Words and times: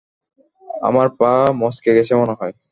আমার 0.81 1.07
পা 1.19 1.31
মচকে 1.59 1.91
গেছে 1.97 2.13
মনে 2.15 2.33
হয়। 2.39 2.53